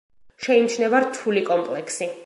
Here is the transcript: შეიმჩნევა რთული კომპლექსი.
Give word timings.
შეიმჩნევა 0.45 1.03
რთული 1.05 1.47
კომპლექსი. 1.51 2.15